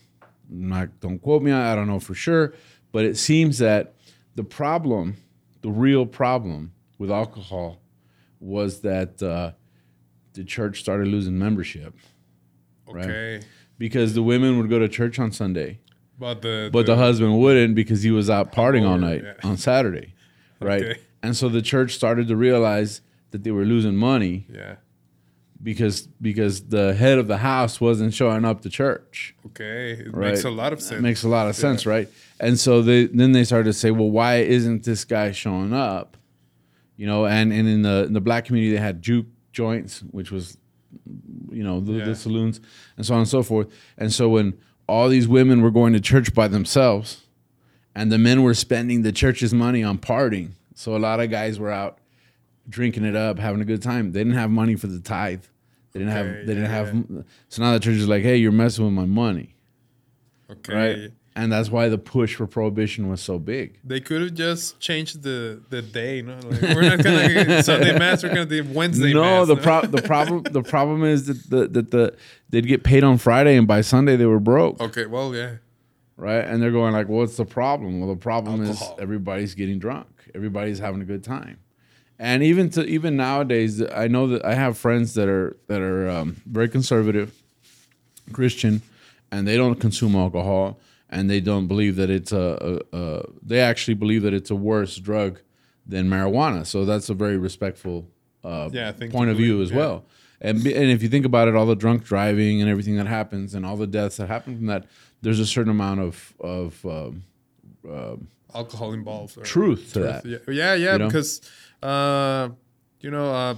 Not 0.50 1.00
don't 1.00 1.20
quote 1.20 1.41
me, 1.41 1.51
I 1.51 1.75
don't 1.75 1.88
know 1.88 2.00
for 2.00 2.13
sure, 2.13 2.53
but 2.91 3.05
it 3.05 3.17
seems 3.17 3.58
that 3.58 3.96
the 4.36 4.43
problem, 4.43 5.17
the 5.62 5.72
real 5.72 6.05
problem 6.05 6.74
with 6.98 7.12
alcohol, 7.12 7.82
was 8.39 8.82
that 8.82 9.22
uh, 9.22 9.51
the 10.34 10.43
church 10.43 10.79
started 10.79 11.08
losing 11.08 11.38
membership 11.38 11.96
okay. 12.88 13.41
because 13.77 14.13
the 14.13 14.24
women 14.24 14.58
would 14.58 14.70
go 14.70 14.79
to 14.79 14.88
church 14.88 15.20
on 15.20 15.32
Sunday, 15.32 15.79
But 16.24 16.42
the 16.42 16.70
but 16.72 16.86
the 16.86 16.96
husband 16.96 17.38
wouldn't 17.38 17.75
because 17.75 18.01
he 18.01 18.12
was 18.12 18.30
out 18.30 18.53
partying 18.53 18.88
all 18.89 18.98
night 18.98 19.24
yeah. 19.25 19.34
on 19.50 19.58
Saturday, 19.58 20.13
right? 20.62 20.82
Okay. 20.84 21.00
And 21.22 21.36
so 21.36 21.50
the 21.50 21.62
church 21.62 21.96
started 21.96 22.27
to 22.30 22.36
realize 22.38 23.01
that 23.32 23.44
they 23.44 23.51
were 23.51 23.65
losing 23.65 23.96
money 23.98 24.46
yeah, 24.50 24.75
because 25.62 26.08
because 26.22 26.68
the 26.70 26.94
head 26.94 27.18
of 27.18 27.27
the 27.27 27.38
house 27.38 27.82
wasn't 27.82 28.13
showing 28.13 28.46
up 28.46 28.62
to 28.62 28.70
church. 28.70 29.36
okay, 29.48 29.92
it 30.06 30.13
Right. 30.15 30.30
makes 30.32 30.46
a 30.46 30.50
lot 30.50 30.72
of 30.72 30.82
sense. 30.82 31.00
It 31.00 31.01
makes 31.01 31.24
a 31.24 31.27
lot 31.30 31.50
of 31.50 31.56
sense, 31.58 31.86
right? 31.86 32.08
And 32.39 32.58
so 32.58 32.82
they 32.82 33.08
then 33.08 33.34
they 33.34 33.44
started 33.44 33.65
to 33.65 33.74
say, 33.74 33.92
well, 33.92 34.10
why 34.10 34.38
isn't 34.38 34.84
this 34.86 35.03
guy 35.06 35.32
showing 35.32 35.74
up? 35.74 36.15
You 36.96 37.06
know, 37.06 37.25
and 37.25 37.51
and 37.51 37.68
in 37.68 37.82
the 37.82 38.06
in 38.08 38.13
the 38.13 38.22
black 38.22 38.46
community 38.46 38.72
they 38.74 38.82
had 38.82 39.01
juke 39.01 39.27
joints, 39.51 40.00
which 40.12 40.32
was 40.32 40.58
you 41.51 41.63
know 41.63 41.82
the, 41.82 41.94
Yeah. 41.94 42.06
the 42.06 42.15
saloons 42.15 42.62
and 42.98 43.06
so 43.06 43.13
on 43.13 43.20
and 43.22 43.27
so 43.30 43.44
forth. 43.44 43.68
And 43.98 44.12
so 44.13 44.30
when 44.30 44.53
all 44.88 45.10
these 45.10 45.28
women 45.28 45.62
were 45.62 45.72
going 45.72 45.94
to 45.94 46.00
church 46.00 46.34
by 46.34 46.48
themselves, 46.48 47.24
and 47.96 48.12
the 48.12 48.18
men 48.18 48.44
were 48.44 48.54
spending 48.54 49.02
the 49.02 49.12
church's 49.12 49.54
money 49.54 49.84
on 49.84 49.98
partying, 49.98 50.52
so 50.75 50.96
a 50.96 51.00
lot 51.00 51.20
of 51.20 51.30
guys 51.30 51.60
were 51.60 51.72
out 51.72 52.00
drinking 52.70 53.04
it 53.04 53.16
up, 53.16 53.40
having 53.40 53.62
a 53.62 53.66
good 53.66 53.82
time. 53.82 54.12
They 54.12 54.22
didn't 54.22 54.36
have 54.36 54.50
money 54.50 54.75
for 54.75 54.88
the 54.88 55.00
tithe. 55.00 55.44
They 55.92 56.00
didn't 56.00 56.13
have. 56.13 56.25
Okay, 56.25 56.40
They 56.46 56.54
didn't 56.56 56.63
yeah, 56.63 56.86
have. 56.86 57.25
So 57.50 57.62
now 57.62 57.74
the 57.74 57.80
church 57.80 57.96
is 57.96 58.08
like, 58.08 58.24
hey, 58.24 58.38
you're 58.38 58.52
messing 58.52 58.86
with 58.86 58.94
my 58.94 59.06
money 59.06 59.54
okay. 60.54 60.74
right? 60.74 61.12
And 61.36 61.52
that's 61.52 61.72
why 61.72 61.90
the 61.90 61.98
push 61.98 62.36
for 62.36 62.46
prohibition 62.46 63.10
was 63.10 63.20
so 63.20 63.40
big. 63.40 63.80
They 63.84 64.00
could 64.00 64.22
have 64.22 64.36
just 64.36 64.80
changed 64.80 65.24
the 65.24 65.62
the 65.70 65.82
day. 65.82 66.22
No, 66.22 66.36
like, 66.44 66.62
we're 66.75 66.84
not 66.84 67.02
gonna 67.04 67.63
Sunday 67.63 67.98
mass. 67.98 68.22
We're 68.22 68.30
gonna 68.30 68.46
do 68.46 68.63
Wednesday 68.72 69.13
no, 69.13 69.22
mass. 69.40 69.48
the 69.48 69.56
pro- 69.56 69.82
the 69.82 70.02
problem 70.04 70.44
the 70.44 70.62
problem 70.62 71.04
is 71.04 71.25
that 71.25 71.50
the 71.50 71.68
that 71.70 71.90
the 71.90 72.16
they'd 72.52 72.68
get 72.68 72.84
paid 72.84 73.04
on 73.04 73.18
Friday 73.18 73.56
and 73.58 73.68
by 73.68 73.82
Sunday 73.82 74.16
they 74.16 74.28
were 74.28 74.40
broke, 74.40 74.80
Okay, 74.80 75.08
well, 75.08 75.34
yeah. 75.34 75.56
right? 76.18 76.46
And 76.46 76.62
they're 76.62 76.72
going 76.72 76.94
like, 76.94 77.08
"What's 77.10 77.36
the 77.38 77.46
problem?" 77.46 78.00
Well, 78.00 78.10
the 78.10 78.20
problem 78.22 78.63
Alcohol. 78.63 78.94
is 78.96 79.02
everybody's 79.02 79.56
getting 79.56 79.80
drunk. 79.80 80.08
Everybody's 80.36 80.78
having 80.78 81.02
a 81.02 81.06
good 81.06 81.24
time. 81.24 81.58
And 82.20 82.44
even 82.44 82.70
to 82.72 82.86
even 82.86 83.18
nowadays, 83.18 83.82
I 83.82 84.08
know 84.08 84.28
that 84.28 84.46
I 84.46 84.54
have 84.54 84.78
friends 84.78 85.16
that 85.16 85.28
are 85.28 85.58
that 85.68 85.82
are 85.82 86.08
um, 86.12 86.44
very 86.46 86.70
conservative, 86.70 87.34
Christian, 88.32 88.84
and 89.32 89.48
they 89.48 89.58
don't 89.58 89.80
consume 89.80 90.16
alcohol. 90.16 90.80
And 91.15 91.29
they 91.29 91.39
don't 91.41 91.67
believe 91.67 91.96
that 92.01 92.10
it's 92.10 92.32
a, 92.32 92.48
a, 92.93 92.98
a 92.98 93.24
they 93.41 93.60
actually 93.72 93.93
believe 94.03 94.22
that 94.25 94.34
it's 94.34 94.51
a 94.51 94.55
worse 94.72 94.96
drug 94.98 95.39
than 95.91 96.10
marijuana. 96.10 96.65
So 96.65 96.86
that's 96.86 97.10
a 97.10 97.13
very 97.13 97.38
respectful 97.38 97.98
uh, 98.43 98.70
Yeah, 98.72 98.91
point 99.17 99.29
of 99.29 99.38
view 99.38 99.62
as 99.62 99.70
yeah. 99.70 99.77
well. 99.77 100.05
And 100.41 100.58
and 100.65 100.89
if 100.96 101.01
you 101.03 101.10
think 101.10 101.25
about 101.25 101.48
it, 101.48 101.55
all 101.55 101.65
the 101.65 101.75
drunk 101.86 102.03
driving 102.03 102.62
and 102.62 102.70
everything 102.70 102.98
that 102.98 103.08
happens, 103.08 103.53
and 103.55 103.65
all 103.65 103.77
the 103.77 103.88
deaths 103.88 104.17
that 104.17 104.27
happen 104.27 104.58
from 104.58 104.65
that, 104.67 104.84
there's 105.22 105.39
a 105.39 105.46
certain 105.46 105.72
amount 105.72 106.00
of 106.01 106.34
of 106.39 106.86
um, 106.86 107.24
alcohol 108.53 108.91
involved. 108.93 109.38
or- 109.38 109.43
truth 109.43 109.93
to 109.93 110.00
that. 110.00 110.25
Yeah, 110.25 110.38
yeah, 110.48 110.74
yeah 110.75 110.91
You 110.93 111.00
know? 111.00 111.08
because 111.08 111.41
uh, 111.82 112.50
you 113.00 113.12
know, 113.12 113.27
uh, 113.34 113.55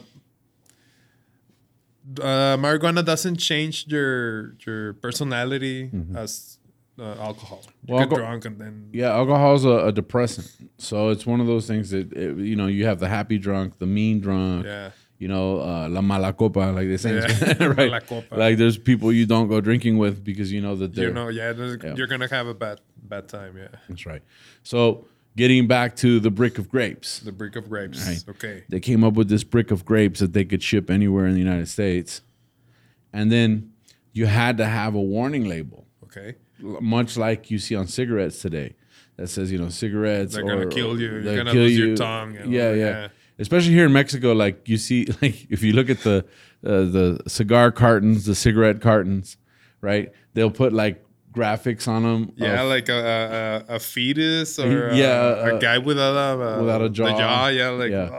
uh, 2.22 2.58
marijuana 2.58 3.04
doesn't 3.04 3.38
change 3.38 3.88
your 3.88 4.56
your 4.66 4.94
personality 4.94 5.90
as 6.16 6.60
uh, 7.00 7.16
alcohol. 7.20 7.62
You. 7.88 7.94
Well, 7.96 8.06
get 8.06 8.10
alco- 8.10 8.18
drunk 8.18 8.46
and 8.46 8.60
then 8.60 8.90
Yeah, 8.94 9.12
alcohol 9.14 9.56
is 9.56 9.66
a, 9.66 9.88
a 9.88 9.92
depressant, 9.92 10.48
so 10.78 11.10
it's 11.10 11.26
one 11.26 11.40
of 11.42 11.48
those 11.48 11.68
things 11.68 11.90
that 11.92 12.12
it, 12.14 12.38
you 12.38 12.56
know 12.56 12.68
you 12.68 12.86
have 12.86 13.00
the 13.00 13.08
happy 13.10 13.38
drunk, 13.38 13.78
the 13.80 13.86
mean 13.86 14.20
drunk, 14.20 14.66
yeah, 14.66 14.92
you 15.18 15.28
know, 15.28 15.62
uh, 15.62 15.88
la 15.90 16.02
mala 16.02 16.34
copa, 16.34 16.60
like 16.74 16.88
they 16.88 16.98
say, 16.98 17.16
Yeah. 17.16 17.68
Right? 17.78 17.92
Like 18.32 18.58
there's 18.58 18.78
people 18.78 19.12
you 19.12 19.26
don't 19.26 19.48
go 19.48 19.62
drinking 19.62 19.98
with 19.98 20.24
because 20.24 20.52
you 20.52 20.62
know 20.62 20.76
that 20.76 20.94
they're 20.96 21.08
you 21.10 21.14
know, 21.14 21.28
yeah, 21.30 21.52
Yeah. 21.54 21.96
you're 21.96 22.08
gonna 22.08 22.28
have 22.30 22.48
a 22.48 22.54
bad 22.54 22.82
bad 23.02 23.28
time. 23.28 23.58
Yeah, 23.58 23.68
that's 23.90 24.06
right. 24.06 24.22
So 24.64 25.06
getting 25.38 25.68
back 25.68 25.96
to 25.98 26.20
the 26.22 26.32
brick 26.32 26.58
of 26.58 26.70
grapes, 26.70 27.20
the 27.20 27.32
brick 27.32 27.56
of 27.58 27.68
grapes. 27.70 28.08
Right. 28.08 28.24
Okay, 28.36 28.64
they 28.70 28.80
came 28.80 29.04
up 29.04 29.14
with 29.16 29.28
this 29.30 29.44
brick 29.44 29.70
of 29.72 29.84
grapes 29.86 30.20
that 30.22 30.32
they 30.34 30.46
could 30.46 30.64
ship 30.64 30.90
anywhere 30.90 31.26
in 31.28 31.34
the 31.34 31.40
United 31.40 31.68
States, 31.68 32.22
and 33.14 33.32
then 33.32 33.72
you 34.14 34.26
had 34.28 34.58
to 34.58 34.66
have 34.66 34.96
a 34.96 35.02
warning 35.02 35.44
label, 35.46 35.86
okay, 36.06 36.36
much 36.60 37.18
like 37.18 37.52
you 37.52 37.60
see 37.60 37.76
on 37.76 37.88
cigarettes 37.88 38.42
today, 38.42 38.76
that 39.18 39.28
says 39.28 39.52
you 39.52 39.58
know 39.58 39.70
cigarettes 39.70 40.34
They're 40.34 40.44
gonna 40.44 40.68
kill 40.68 41.00
you. 41.00 41.12
You're 41.20 41.36
gonna 41.36 41.52
kill 41.52 41.62
lose 41.64 41.78
your 41.78 41.88
you. 41.90 41.96
tongue 41.98 42.38
and 42.38 42.52
yeah, 42.52 42.72
yeah, 42.72 42.76
yeah. 42.76 43.08
Especially 43.38 43.74
here 43.74 43.86
in 43.86 43.94
Mexico, 43.94 44.32
like 44.34 44.68
you 44.70 44.78
see, 44.78 45.06
like 45.22 45.48
if 45.50 45.62
you 45.64 45.74
look 45.74 45.90
at 45.90 46.00
the 46.02 46.26
uh, 46.66 46.70
the 46.86 47.22
cigar 47.28 47.72
cartons, 47.72 48.26
the 48.26 48.36
cigarette 48.36 48.82
cartons, 48.82 49.38
right? 49.82 50.12
They'll 50.34 50.52
put 50.52 50.72
like 50.74 51.04
graphics 51.34 51.86
on 51.88 52.04
them. 52.04 52.32
yeah, 52.38 52.62
of- 52.64 52.70
like 52.70 52.88
a, 52.88 53.64
a, 53.70 53.76
a 53.76 53.80
fetus 53.80 54.58
or 54.58 54.88
a, 54.88 54.96
Yeah, 54.96 55.06
a 55.52 55.56
uh, 55.56 55.60
guy 55.60 55.78
without 55.80 56.16
a 56.16 56.62
without 56.62 56.82
a 56.82 56.90
jaw. 56.90 57.10
jaw. 57.18 57.48
Yeah, 57.50 57.70
like 57.72 57.92
Yeah. 57.92 58.04
uh, 58.04 58.10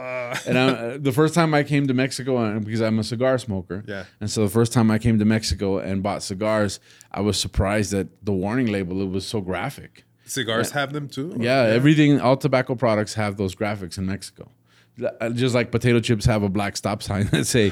and 0.47 0.57
I, 0.57 0.97
the 0.97 1.11
first 1.11 1.33
time 1.33 1.53
I 1.53 1.63
came 1.63 1.87
to 1.87 1.93
Mexico, 1.93 2.37
and 2.37 2.63
because 2.65 2.81
I'm 2.81 2.99
a 2.99 3.03
cigar 3.03 3.37
smoker, 3.37 3.83
Yeah. 3.87 4.05
and 4.21 4.29
so 4.29 4.43
the 4.43 4.49
first 4.49 4.73
time 4.73 4.89
I 4.91 4.97
came 4.97 5.19
to 5.19 5.25
Mexico 5.25 5.77
and 5.79 6.01
bought 6.03 6.23
cigars, 6.23 6.79
I 7.11 7.21
was 7.21 7.39
surprised 7.39 7.91
that 7.91 8.07
the 8.25 8.33
warning 8.33 8.67
label 8.67 9.01
it 9.01 9.09
was 9.09 9.25
so 9.25 9.41
graphic. 9.41 10.03
cigars 10.25 10.71
have 10.71 10.91
them 10.93 11.07
too. 11.07 11.33
or- 11.33 11.41
Yeah, 11.43 11.61
everything, 11.63 12.19
all 12.19 12.35
tobacco 12.37 12.75
products 12.75 13.13
have 13.15 13.37
those 13.37 13.55
graphics 13.55 13.97
in 13.97 14.05
Mexico. 14.05 14.49
Uh, 15.21 15.29
Just 15.29 15.53
like 15.55 15.71
potato 15.71 15.99
chips 15.99 16.25
have 16.25 16.41
a 16.43 16.49
black 16.49 16.75
stop 16.75 17.03
sign 17.03 17.27
that 17.31 17.45
say 17.45 17.71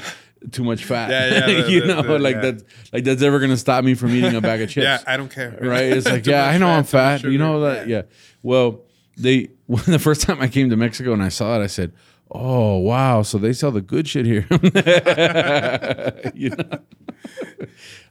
"too 0.51 0.63
much 0.63 0.85
fat." 0.85 1.09
Yeah, 1.09 1.27
yeah, 1.47 1.61
the- 1.63 1.71
you 1.71 1.83
know, 1.85 2.01
the- 2.03 2.19
like 2.19 2.35
yeah. 2.35 2.41
that, 2.51 2.63
like 2.93 3.03
that's 3.03 3.23
ever 3.23 3.39
gonna 3.39 3.57
stop 3.57 3.83
me 3.83 3.95
from 3.95 4.11
eating 4.11 4.35
a 4.35 4.41
bag 4.41 4.61
of 4.61 4.69
chips. 4.73 4.83
Yeah, 4.83 4.99
I 5.07 5.17
don't 5.17 5.31
care. 5.31 5.57
right? 5.59 5.85
It's 5.85 6.05
like, 6.07 6.25
yeah, 6.27 6.45
I 6.47 6.57
know 6.59 6.67
I'm 6.69 6.83
fat. 6.83 7.23
You 7.23 7.37
know 7.39 7.61
that? 7.61 7.87
Yeah. 7.87 8.03
Well, 8.43 8.81
they 9.17 9.49
when 9.67 9.83
the 9.87 9.99
first 9.99 10.21
time 10.21 10.41
I 10.41 10.47
came 10.47 10.69
to 10.69 10.75
Mexico 10.77 11.13
and 11.13 11.23
I 11.23 11.29
saw 11.29 11.59
it, 11.59 11.63
I 11.63 11.67
said, 11.67 11.91
"Oh 12.31 12.77
wow!" 12.77 13.21
So 13.23 13.37
they 13.37 13.53
sell 13.53 13.71
the 13.71 13.81
good 13.81 14.07
shit 14.07 14.25
here. 14.25 14.45
you 16.35 16.49
know, 16.49 16.79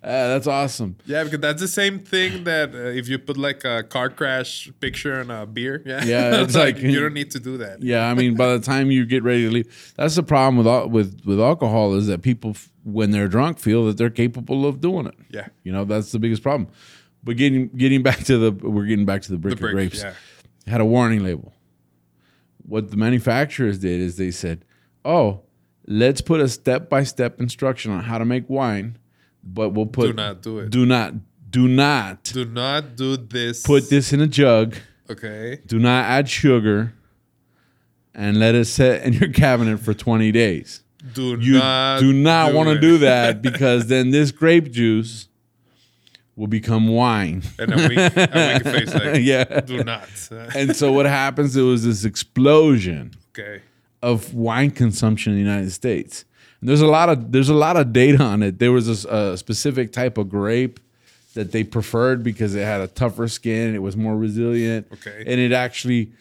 Ah, 0.03 0.27
that's 0.33 0.47
awesome. 0.47 0.97
Yeah, 1.07 1.25
because 1.25 1.41
that's 1.41 1.61
the 1.61 1.69
same 1.69 1.99
thing 2.01 2.45
that 2.45 2.75
uh, 2.75 2.79
if 3.01 3.09
you 3.09 3.19
put 3.19 3.37
like 3.37 3.65
a 3.65 3.83
car 3.85 4.11
crash 4.11 4.71
picture 4.81 5.21
on 5.21 5.31
a 5.31 5.47
beer, 5.47 5.83
yeah, 5.87 6.05
Yeah, 6.05 6.43
it's 6.43 6.55
like- 6.55 6.79
you 6.79 7.01
don't 7.01 7.15
need 7.15 7.31
to 7.33 7.41
do 7.41 7.57
that. 7.59 7.83
Yeah, 7.83 8.11
I 8.11 8.15
mean, 8.15 8.35
by 8.35 8.49
the 8.53 8.61
time 8.61 8.91
you 8.91 9.07
get 9.07 9.23
ready 9.23 9.45
to 9.45 9.51
leave, 9.51 9.93
that's 9.97 10.17
the 10.17 10.23
problem 10.23 10.57
with 10.59 10.91
with 10.93 11.23
with 11.25 11.41
alcohol 11.41 11.95
is 11.95 12.07
that 12.09 12.23
people, 12.23 12.57
when 12.83 13.11
they're 13.13 13.29
drunk, 13.29 13.59
feel 13.59 13.87
that 13.87 13.97
they're 13.97 14.11
capable 14.11 14.67
of 14.67 14.81
doing 14.81 15.07
it. 15.07 15.15
Yeah. 15.31 15.47
you 15.63 15.73
know 15.73 15.85
that's 15.85 16.13
the 16.13 16.19
biggest 16.19 16.43
problem. 16.43 16.69
But 17.23 17.37
getting 17.39 17.69
getting 17.69 18.03
back 18.03 18.19
to 18.25 18.37
the 18.39 18.69
we're 18.69 18.85
getting 18.87 19.07
back 19.07 19.23
to 19.23 19.31
the 19.33 19.39
brick, 19.39 19.55
The 19.55 19.61
brick, 19.61 19.71
of 19.73 19.77
grapes. 19.77 20.03
yeah. 20.03 20.13
Had 20.67 20.81
a 20.81 20.85
warning 20.85 21.23
label. 21.25 21.53
What 22.67 22.91
the 22.91 22.97
manufacturers 22.97 23.79
did 23.79 24.01
is 24.01 24.17
they 24.17 24.31
said, 24.31 24.65
"Oh, 25.05 25.43
let's 25.87 26.21
put 26.21 26.41
a 26.41 26.49
step 26.49 26.89
by 26.89 27.05
step 27.05 27.41
instruction 27.41 27.93
on 27.93 28.05
how 28.05 28.17
to 28.19 28.25
make 28.25 28.49
wine, 28.49 28.97
but 29.43 29.71
we'll 29.71 29.87
put 29.87 30.07
Do 30.07 30.13
not 30.15 30.41
do 30.43 30.59
it. 30.61 30.71
do 30.71 30.87
not 30.87 31.15
do 31.51 31.69
not 31.69 32.25
Do 32.25 32.45
not 32.47 32.97
do 32.97 33.17
this. 33.19 33.63
put 33.63 33.91
this 33.91 34.13
in 34.13 34.21
a 34.21 34.27
jug." 34.27 34.77
Okay. 35.11 35.61
do 35.67 35.79
not 35.79 36.07
add 36.07 36.31
sugar 36.31 36.95
and 38.15 38.39
let 38.41 38.55
it 38.55 38.65
sit 38.65 39.03
in 39.03 39.13
your 39.13 39.29
cabinet 39.31 39.79
for 39.81 39.93
20 39.93 40.33
days. 40.33 40.83
Do 41.13 41.39
You 41.39 41.59
not. 41.59 42.01
do 42.01 42.11
not 42.15 42.55
want 42.55 42.71
to 42.71 42.81
do 42.81 42.97
that 42.99 43.43
because 43.43 43.89
then 43.89 44.11
this 44.13 44.31
grape 44.31 44.71
juice 44.73 45.29
will 46.37 46.47
become 46.47 46.89
wine. 46.89 47.43
And 47.59 47.73
a 47.73 47.77
wink, 47.77 48.17
a 48.17 48.31
wink 48.35 48.65
face 48.65 48.95
like, 48.95 49.23
yeah. 49.23 49.61
do 49.61 49.85
not. 49.85 50.09
And 50.57 50.75
so 50.75 50.93
what 50.93 51.07
happens 51.07 51.55
there 51.55 51.65
was 51.65 51.85
this 51.85 52.05
explosion 52.05 53.13
okay. 53.33 53.63
of 54.03 54.35
wine 54.35 54.71
consumption 54.71 55.33
in 55.33 55.39
the 55.39 55.45
United 55.45 55.71
States. 55.71 56.25
And 56.61 56.69
there's 56.69 56.81
a 56.81 56.87
lot 56.87 57.09
of 57.09 57.31
there's 57.33 57.51
a 57.51 57.55
lot 57.55 57.77
of 57.77 57.93
data 57.93 58.23
on 58.23 58.43
it. 58.43 58.59
There 58.59 58.73
was 58.73 58.87
this, 58.87 59.05
a 59.05 59.37
specific 59.37 59.93
type 59.93 60.19
of 60.19 60.29
grape 60.29 60.81
that 61.35 61.53
they 61.53 61.63
preferred 61.65 62.23
because 62.23 62.55
it 62.55 62.65
had 62.65 62.81
a 62.81 62.87
tougher 62.87 63.29
skin, 63.29 63.75
it 63.75 63.83
was 63.83 63.97
more 63.97 64.17
resilient, 64.17 64.87
Okay. 64.93 65.25
and 65.27 65.41
it 65.41 65.53
actually 65.53 66.13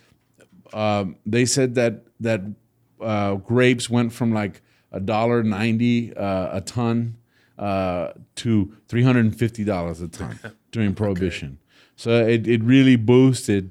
um, 0.73 1.15
they 1.25 1.45
said 1.45 1.75
that 1.75 2.03
that 2.19 2.41
uh, 2.99 3.35
grapes 3.35 3.89
went 3.89 4.11
from 4.11 4.33
like 4.33 4.61
a 4.91 4.99
dollar 4.99 5.43
ninety 5.43 6.15
uh, 6.15 6.57
a 6.57 6.61
ton 6.61 7.15
uh, 7.57 8.11
to 8.35 8.73
three 8.87 9.03
hundred 9.03 9.25
and 9.25 9.35
fifty 9.37 9.63
dollars 9.63 10.01
a 10.01 10.07
ton 10.07 10.39
during 10.71 10.93
Prohibition. 10.95 11.59
So 11.95 12.25
it, 12.25 12.47
it 12.47 12.63
really 12.63 12.95
boosted 12.95 13.69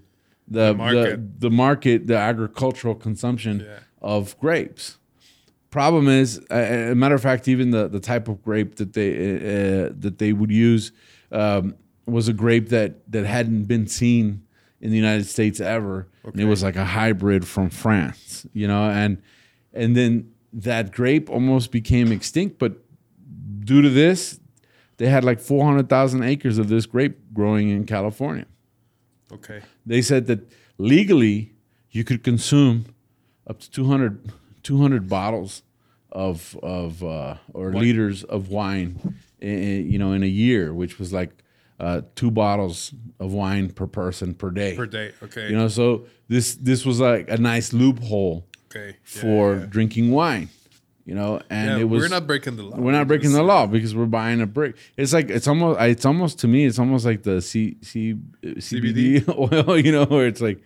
the 0.48 0.66
the 0.68 0.74
market. 0.74 1.40
the, 1.40 1.50
market, 1.50 2.06
the 2.06 2.16
agricultural 2.16 2.94
consumption 2.94 3.60
Yeah. 3.60 3.78
of 4.00 4.38
grapes. 4.38 4.98
Problem 5.70 6.06
is, 6.08 6.38
a 6.50 6.90
a 6.92 6.94
matter 6.94 7.14
of 7.14 7.22
fact, 7.22 7.48
even 7.48 7.70
the, 7.70 7.88
the 7.88 8.00
type 8.00 8.28
of 8.28 8.42
grape 8.42 8.76
that 8.76 8.92
they 8.92 9.36
uh, 9.36 9.90
that 9.98 10.18
they 10.18 10.32
would 10.34 10.50
use 10.52 10.92
um, 11.32 11.74
was 12.06 12.28
a 12.28 12.32
grape 12.34 12.68
that 12.68 13.10
that 13.10 13.24
hadn't 13.24 13.64
been 13.64 13.86
seen 13.86 14.42
in 14.80 14.90
the 14.90 14.96
United 14.96 15.24
States 15.26 15.60
ever. 15.60 16.08
And 16.24 16.38
it 16.40 16.44
was 16.44 16.62
like 16.62 16.76
a 16.76 16.84
hybrid 16.84 17.46
from 17.48 17.70
France, 17.70 18.46
you 18.52 18.68
know, 18.68 18.84
and 18.90 19.22
and 19.72 19.96
then 19.96 20.30
that 20.52 20.92
grape 20.92 21.30
almost 21.30 21.72
became 21.72 22.12
extinct. 22.12 22.58
But 22.58 22.74
due 23.64 23.82
to 23.82 23.88
this, 23.90 24.40
they 24.98 25.06
had 25.08 25.24
like 25.24 25.40
four 25.40 25.64
hundred 25.64 25.88
thousand 25.88 26.22
acres 26.22 26.58
of 26.58 26.68
this 26.68 26.86
grape 26.86 27.18
growing 27.32 27.68
in 27.70 27.84
California 27.86 28.46
Okay. 29.32 29.60
they 29.86 30.02
said 30.02 30.26
that 30.26 30.40
legally 30.78 31.52
you 31.90 32.04
could 32.04 32.22
consume 32.22 32.84
up 33.46 33.58
to 33.60 33.70
200, 33.70 34.30
200 34.62 35.08
bottles 35.08 35.62
of 36.10 36.56
of 36.62 37.02
uh, 37.02 37.36
or 37.54 37.72
liters 37.72 38.22
of 38.24 38.48
wine, 38.50 38.98
i- 39.42 39.46
i- 39.46 39.84
you 39.92 39.98
know, 39.98 40.12
in 40.12 40.22
a 40.22 40.26
year, 40.44 40.72
which 40.74 40.98
was 40.98 41.12
like 41.12 41.30
uh, 41.80 42.02
two 42.14 42.30
bottles 42.30 42.92
of 43.18 43.32
wine 43.32 43.70
per 43.70 43.86
person 43.86 44.34
per 44.34 44.50
day. 44.50 44.76
Per 44.76 44.86
day. 44.86 45.12
Okay. 45.22 45.48
You 45.50 45.56
know, 45.56 45.68
so 45.68 46.06
this 46.28 46.54
this 46.54 46.84
was 46.84 47.00
like 47.00 47.30
a 47.30 47.38
nice 47.38 47.72
loophole 47.72 48.46
okay. 48.70 48.96
Yeah, 49.14 49.20
for 49.22 49.56
yeah. 49.56 49.66
drinking 49.66 50.10
wine. 50.12 50.48
You 51.04 51.16
know, 51.16 51.40
and 51.50 51.68
Yeah, 51.70 51.78
it 51.78 51.84
was 51.88 52.02
we're 52.02 52.08
not 52.08 52.26
breaking 52.28 52.54
the 52.56 52.62
law. 52.62 52.76
we're 52.76 52.92
not 52.92 53.08
breaking 53.08 53.32
the 53.32 53.42
law 53.42 53.66
because 53.66 53.92
we're 53.94 54.06
buying 54.06 54.40
a 54.40 54.46
brick. 54.46 54.76
It's 54.96 55.12
like 55.12 55.30
it's 55.30 55.48
almost 55.48 55.80
it's 55.80 56.04
almost 56.06 56.38
to 56.40 56.48
me 56.48 56.64
it's 56.64 56.78
almost 56.78 57.04
like 57.04 57.24
the 57.24 57.40
C, 57.42 57.76
C, 57.82 58.14
CBD 58.44 59.26
oil, 59.68 59.76
you 59.78 59.90
know, 59.92 60.04
where 60.04 60.26
it's 60.28 60.40
like 60.40 60.58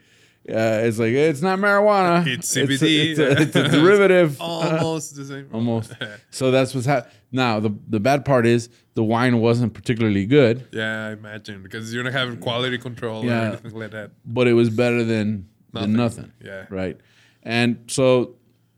uh, 0.48 0.84
it's 0.84 0.98
like 0.98 1.12
it's 1.12 1.42
not 1.42 1.58
marijuana. 1.58 2.26
It's 2.26 2.54
a- 2.56 2.66
CBD. 2.66 3.10
It's 3.10 3.18
a, 3.18 3.30
it's 3.42 3.56
a 3.56 3.68
derivative. 3.80 4.40
Almost 4.40 5.16
the 5.16 5.24
same. 5.24 5.48
almost. 5.52 5.92
So 6.30 6.50
that's 6.50 6.74
what's 6.74 6.86
happening. 6.86 7.14
Now 7.32 7.58
the 7.60 7.74
the 7.88 7.98
bad 8.00 8.24
part 8.24 8.46
is 8.46 8.68
the 8.94 9.02
wine 9.04 9.40
wasn't 9.40 9.72
particularly 9.74 10.24
good, 10.26 10.68
Yeah, 10.72 11.06
I 11.08 11.12
imagine 11.12 11.62
because 11.62 11.92
you're 11.94 12.04
not 12.04 12.12
having 12.12 12.36
quality 12.38 12.78
control 12.78 13.24
Yeah. 13.24 13.40
or 13.40 13.46
anything 13.52 13.74
like 13.74 13.90
that. 13.92 14.10
but 14.24 14.46
it 14.48 14.52
was 14.54 14.70
better 14.70 15.02
than 15.02 15.48
Nothing. 15.72 15.92
than 15.92 15.96
nothing. 16.00 16.32
Yeah. 16.44 16.66
Right. 16.70 16.98
And 17.42 17.78
so 17.88 18.36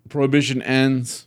prohibition 0.08 0.62
ends 0.62 1.26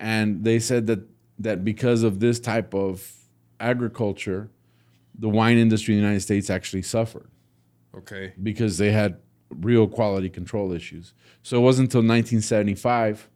and 0.00 0.44
they 0.44 0.58
said 0.58 0.86
that 0.86 1.00
that 1.40 1.64
because 1.64 2.02
of 2.02 2.18
this 2.20 2.40
type 2.40 2.74
of 2.74 3.12
agriculture, 3.60 4.50
the 5.18 5.28
wine 5.28 5.56
industry 5.58 5.94
in 5.94 6.00
the 6.00 6.04
United 6.04 6.20
States 6.20 6.50
actually 6.50 6.82
suffered 6.82 7.28
Okay. 7.96 8.32
because 8.42 8.78
they 8.78 8.90
had 8.92 9.18
real 9.50 9.86
quality 9.86 10.28
control 10.28 10.72
issues. 10.72 11.14
So 11.42 11.56
it 11.58 11.62
wasn't 11.62 11.86
until 11.88 12.00
1975 12.00 13.28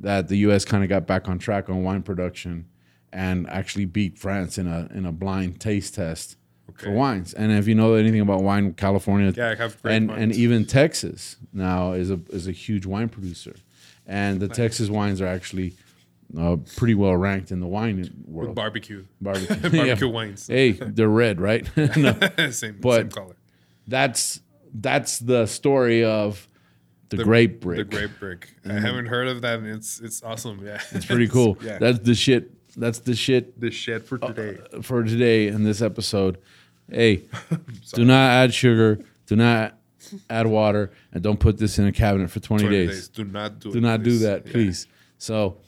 that 0.00 0.28
the 0.28 0.36
US 0.38 0.64
kind 0.64 0.82
of 0.82 0.88
got 0.88 1.06
back 1.06 1.28
on 1.28 1.38
track 1.38 1.68
on 1.70 1.82
wine 1.82 2.02
production 2.02 2.66
and 3.12 3.48
actually 3.50 3.84
beat 3.84 4.18
France 4.18 4.56
in 4.58 4.66
a 4.66 4.88
in 4.94 5.04
a 5.06 5.12
blind 5.12 5.60
taste 5.60 5.94
test 5.94 6.36
for 6.74 6.88
Okay. 6.88 6.96
wines. 6.96 7.34
And 7.34 7.52
if 7.52 7.68
you 7.68 7.74
know 7.74 7.94
anything 7.94 8.20
about 8.20 8.42
wine, 8.42 8.72
California, 8.74 9.32
Yeah, 9.36 9.54
have 9.54 9.80
great 9.82 9.94
and 9.94 10.10
and 10.10 10.32
even 10.34 10.64
Texas 10.64 11.36
now 11.52 11.92
is 11.92 12.10
a 12.10 12.18
is 12.30 12.46
a 12.48 12.52
huge 12.52 12.86
wine 12.86 13.08
producer, 13.10 13.54
and 14.06 14.40
the 14.40 14.48
Texas 14.48 14.88
wines 14.88 15.20
are 15.20 15.26
actually 15.26 15.74
uh, 16.38 16.56
pretty 16.76 16.94
well 16.94 17.16
ranked 17.16 17.50
in 17.52 17.60
the 17.60 17.66
wine 17.66 17.98
with 17.98 18.10
world. 18.26 18.54
barbecue. 18.54 19.04
Barbecue, 19.20 19.56
barbecue 19.70 20.06
Yeah. 20.06 20.12
wines. 20.12 20.46
Hey, 20.46 20.72
they're 20.72 21.08
red, 21.08 21.40
right? 21.40 21.66
No, 21.96 22.16
same, 22.50 22.78
But- 22.80 23.00
same 23.02 23.10
color. 23.10 23.36
that's 23.86 24.40
that's 24.74 25.18
the 25.18 25.44
story 25.46 26.02
of 26.04 26.48
the, 27.10 27.22
grape 27.22 27.60
brick. 27.60 27.76
The 27.76 27.84
grape 27.84 28.18
brick. 28.18 28.54
I 28.64 28.72
haven't 28.72 29.04
heard 29.06 29.28
of 29.28 29.42
that, 29.42 29.58
and 29.58 29.68
it's 29.68 30.00
it's 30.00 30.22
awesome. 30.22 30.64
Yeah, 30.64 30.80
It's 30.92 31.04
pretty 31.04 31.28
cool. 31.28 31.58
yeah, 31.62 31.78
That's 31.78 31.98
the 31.98 32.14
shit. 32.14 32.50
That's 32.74 33.00
the 33.00 33.14
shit 33.14 33.60
the 33.60 33.70
shit 33.70 34.06
for 34.06 34.16
today. 34.16 34.56
for 34.80 35.02
today 35.04 35.48
in 35.48 35.62
this 35.62 35.82
episode. 35.82 36.38
Hey, 36.90 37.24
do 37.92 38.04
not 38.06 38.30
add 38.30 38.54
sugar. 38.54 38.98
Do 39.26 39.36
not 39.36 39.76
add 40.30 40.46
water, 40.46 40.90
and 41.12 41.22
don't 41.22 41.38
put 41.38 41.58
this 41.58 41.78
in 41.78 41.86
a 41.86 41.92
cabinet 41.92 42.30
for 42.30 42.40
twenty, 42.40 42.64
20 42.64 42.76
days. 42.76 42.88
days. 42.88 43.08
Do 43.08 43.24
not 43.24 43.58
do. 43.60 43.72
Do 43.72 43.80
not 43.82 44.02
do 44.02 44.16
that, 44.20 44.46
Yeah. 44.46 44.52
please. 44.52 44.86
So 45.18 45.58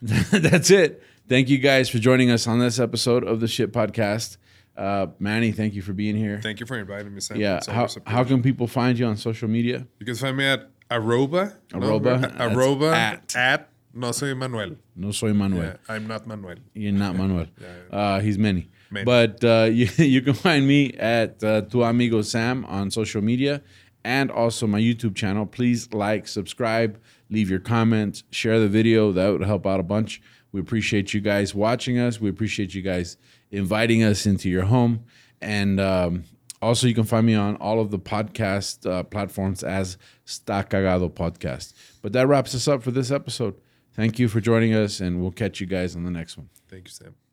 that's 0.02 0.70
it. 0.70 1.02
Thank 1.28 1.48
you 1.48 1.58
guys 1.58 1.88
for 1.88 1.98
joining 1.98 2.30
us 2.30 2.46
on 2.46 2.58
this 2.60 2.78
episode 2.78 3.24
of 3.24 3.40
the 3.40 3.48
Shit 3.48 3.72
Podcast. 3.72 4.36
Uh, 4.76 5.08
Manny, 5.18 5.50
thank 5.50 5.74
you 5.74 5.82
for 5.82 5.92
being 5.92 6.14
here. 6.16 6.40
Thank 6.40 6.60
you 6.60 6.66
for 6.66 6.78
inviting 6.78 7.12
me, 7.12 7.20
Sam. 7.20 7.38
yeah, 7.40 7.60
how, 7.66 7.88
how 8.06 8.22
can 8.22 8.42
people 8.42 8.68
find 8.68 8.96
you 8.96 9.06
on 9.06 9.16
social 9.16 9.48
media? 9.48 9.86
you 9.98 10.06
can 10.06 10.14
find 10.14 10.36
me 10.36 10.46
at 10.46 10.70
arroba 10.90 11.56
Arroba, 11.74 12.18
no, 12.18 12.28
arroba 12.38 12.94
at. 12.94 13.36
at, 13.36 13.70
no 13.92 14.12
soy 14.12 14.34
Manuel. 14.34 14.76
No 14.94 15.10
soy 15.10 15.32
Manuel. 15.32 15.64
Yeah, 15.64 15.76
I'm 15.88 16.06
not 16.06 16.26
Manuel. 16.28 16.56
You're 16.74 16.92
not 16.92 17.16
Manuel. 17.16 17.46
Yeah, 17.60 17.96
Uh, 17.98 18.20
he's 18.20 18.38
Manny. 18.38 18.70
Manny. 18.90 19.04
But 19.04 19.42
uh, 19.42 19.64
you, 19.72 19.88
you 19.96 20.22
can 20.22 20.34
find 20.34 20.66
me 20.66 20.92
at 20.94 21.42
uh, 21.42 21.62
Tu 21.62 21.82
Amigo 21.82 22.22
Sam 22.22 22.64
on 22.66 22.92
social 22.92 23.20
media 23.20 23.62
and 24.04 24.30
also 24.30 24.66
my 24.68 24.80
YouTube 24.80 25.16
channel. 25.16 25.44
Please 25.44 25.92
like, 25.92 26.28
subscribe, 26.28 27.00
leave 27.30 27.50
your 27.50 27.60
comments, 27.60 28.24
share 28.30 28.58
the 28.60 28.68
video. 28.68 29.12
That 29.12 29.28
would 29.30 29.42
help 29.42 29.66
out 29.66 29.80
a 29.80 29.84
bunch. 29.84 30.20
We 30.52 30.60
appreciate 30.60 31.12
you 31.12 31.20
guys 31.20 31.54
watching 31.54 31.98
us. 31.98 32.20
We 32.20 32.30
appreciate 32.30 32.74
you 32.74 32.82
guys 32.82 33.16
inviting 33.50 34.02
us 34.02 34.26
into 34.26 34.48
your 34.48 34.64
home. 34.64 35.04
And 35.40 35.78
um, 35.78 36.24
also, 36.60 36.86
you 36.86 36.94
can 36.94 37.04
find 37.04 37.26
me 37.26 37.34
on 37.34 37.56
all 37.56 37.80
of 37.80 37.90
the 37.90 37.98
podcast 37.98 38.90
uh, 38.90 39.02
platforms 39.02 39.62
as 39.62 39.98
Sta 40.24 40.62
Cagado 40.62 41.10
Podcast. 41.10 41.74
But 42.02 42.12
that 42.14 42.26
wraps 42.26 42.54
us 42.54 42.66
up 42.66 42.82
for 42.82 42.90
this 42.90 43.10
episode. 43.10 43.54
Thank 43.92 44.18
you 44.18 44.28
for 44.28 44.40
joining 44.40 44.74
us, 44.74 45.00
and 45.00 45.20
we'll 45.20 45.32
catch 45.32 45.60
you 45.60 45.66
guys 45.66 45.96
on 45.96 46.04
the 46.04 46.10
next 46.10 46.36
one. 46.36 46.48
Thank 46.68 46.88
you, 46.88 46.92
Sam. 46.92 47.27